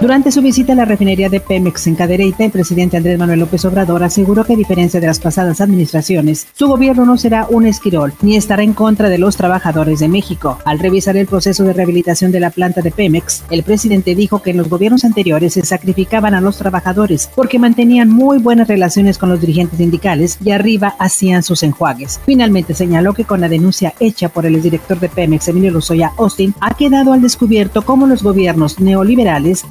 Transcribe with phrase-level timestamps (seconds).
[0.00, 3.64] Durante su visita a la refinería de Pemex en Cadereyta, el presidente Andrés Manuel López
[3.64, 8.12] Obrador aseguró que a diferencia de las pasadas administraciones, su gobierno no será un esquirol
[8.22, 10.60] ni estará en contra de los trabajadores de México.
[10.64, 14.50] Al revisar el proceso de rehabilitación de la planta de Pemex, el presidente dijo que
[14.50, 19.30] en los gobiernos anteriores se sacrificaban a los trabajadores porque mantenían muy buenas relaciones con
[19.30, 22.20] los dirigentes sindicales y arriba hacían sus enjuagues.
[22.24, 26.54] Finalmente señaló que con la denuncia hecha por el exdirector de Pemex, Emilio Lozoya Austin,
[26.60, 29.64] ha quedado al descubierto cómo los gobiernos neoliberales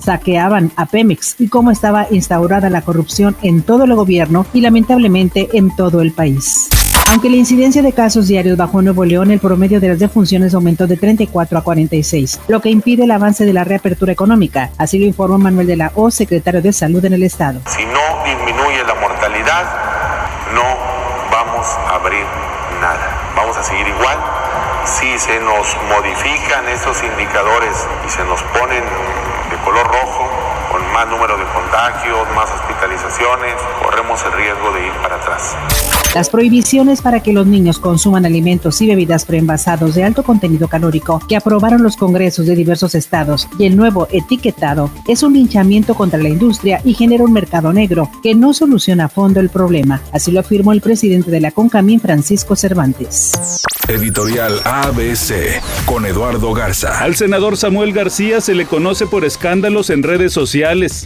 [0.76, 5.76] a Pemex y cómo estaba instaurada la corrupción en todo el gobierno y lamentablemente en
[5.76, 6.70] todo el país.
[7.12, 10.54] Aunque la incidencia de casos diarios bajó en Nuevo León, el promedio de las defunciones
[10.54, 14.72] aumentó de 34 a 46, lo que impide el avance de la reapertura económica.
[14.78, 17.62] Así lo informó Manuel de la O, secretario de Salud en el Estado.
[17.66, 19.64] Si no disminuye la mortalidad,
[20.54, 20.64] no
[21.32, 22.26] vamos a abrir
[22.82, 23.34] nada.
[23.36, 24.18] Vamos a seguir igual.
[24.86, 28.84] Si se nos modifican esos indicadores y se nos ponen
[29.68, 35.16] color rojo, con más número de contagios, más hospitalizaciones, corremos el riesgo de ir para
[35.16, 35.56] atrás.
[36.16, 41.22] Las prohibiciones para que los niños consuman alimentos y bebidas preenvasados de alto contenido calórico
[41.28, 46.20] que aprobaron los congresos de diversos estados y el nuevo etiquetado es un linchamiento contra
[46.20, 50.02] la industria y genera un mercado negro que no soluciona a fondo el problema.
[50.12, 53.62] Así lo afirmó el presidente de la CONCAMIN, Francisco Cervantes.
[53.88, 57.00] Editorial ABC con Eduardo Garza.
[57.00, 60.57] Al senador Samuel García se le conoce por escándalos en redes sociales.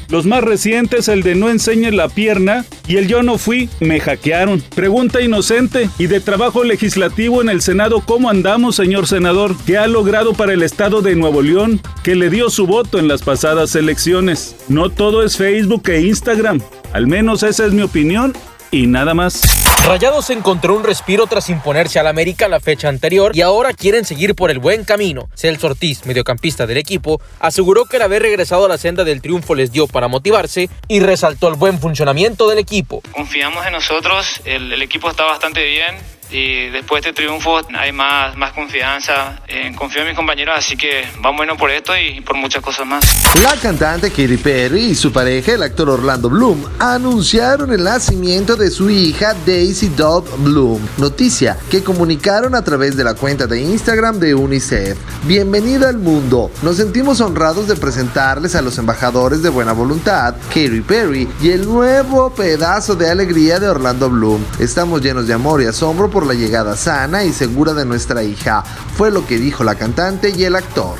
[0.09, 3.99] Los más recientes, el de no enseñe la pierna y el yo no fui, me
[3.99, 4.63] hackearon.
[4.75, 5.89] Pregunta inocente.
[5.97, 9.55] ¿Y de trabajo legislativo en el Senado cómo andamos, señor senador?
[9.65, 13.09] ¿Qué ha logrado para el Estado de Nuevo León, que le dio su voto en
[13.09, 14.55] las pasadas elecciones?
[14.69, 16.61] No todo es Facebook e Instagram.
[16.93, 18.33] Al menos esa es mi opinión
[18.71, 19.60] y nada más.
[19.85, 24.35] Rayados encontró un respiro tras imponerse al América la fecha anterior y ahora quieren seguir
[24.35, 25.27] por el buen camino.
[25.35, 29.55] Celso Ortiz, mediocampista del equipo, aseguró que el haber regresado a la senda del triunfo
[29.55, 33.01] les dio para motivarse y resaltó el buen funcionamiento del equipo.
[33.11, 35.97] Confiamos en nosotros, el, el equipo está bastante bien,
[36.31, 39.39] y después de este triunfo hay más, más confianza.
[39.47, 42.85] Eh, confío en mis compañeros, así que vamos bueno por esto y por muchas cosas
[42.85, 43.03] más.
[43.43, 48.69] La cantante Katy Perry y su pareja, el actor Orlando Bloom, anunciaron el nacimiento de
[48.69, 54.19] su hija Daisy Dove Bloom, noticia que comunicaron a través de la cuenta de Instagram
[54.19, 54.97] de UNICEF.
[55.23, 56.51] Bienvenida al mundo.
[56.61, 61.65] Nos sentimos honrados de presentarles a los embajadores de buena voluntad, Katy Perry, y el
[61.65, 64.43] nuevo pedazo de alegría de Orlando Bloom.
[64.59, 68.63] Estamos llenos de amor y asombro por la llegada sana y segura de nuestra hija,
[68.97, 70.97] fue lo que dijo la cantante y el actor.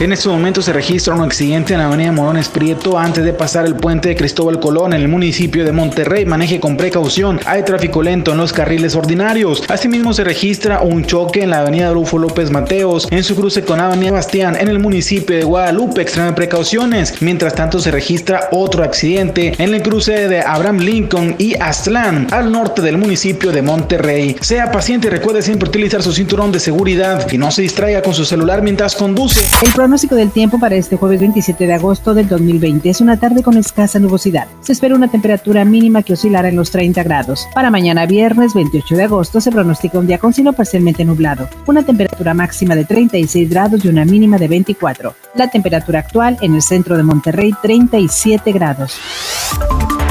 [0.00, 3.66] En este momento se registra un accidente en la avenida Morones Prieto antes de pasar
[3.66, 6.24] el puente de Cristóbal Colón en el municipio de Monterrey.
[6.24, 7.38] Maneje con precaución.
[7.44, 9.62] Hay tráfico lento en los carriles ordinarios.
[9.68, 13.78] Asimismo se registra un choque en la avenida Adolfo López Mateos en su cruce con
[13.78, 16.00] avenida Bastián en el municipio de Guadalupe.
[16.00, 17.20] Extreme precauciones.
[17.20, 22.50] Mientras tanto se registra otro accidente en el cruce de Abraham Lincoln y Aztlán al
[22.50, 24.36] norte del municipio de Monterrey.
[24.40, 28.14] Sea paciente y recuerde siempre utilizar su cinturón de seguridad y no se distraiga con
[28.14, 29.42] su celular mientras conduce.
[29.70, 33.44] El pronóstico del tiempo para este jueves 27 de agosto del 2020 es una tarde
[33.44, 34.48] con escasa nubosidad.
[34.62, 37.46] Se espera una temperatura mínima que oscilará en los 30 grados.
[37.54, 41.84] Para mañana viernes 28 de agosto se pronostica un día con cielo parcialmente nublado, una
[41.84, 45.14] temperatura máxima de 36 grados y una mínima de 24.
[45.36, 48.98] La temperatura actual en el centro de Monterrey 37 grados.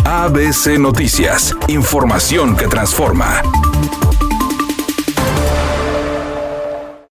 [0.06, 3.42] ABC Noticias, información que transforma.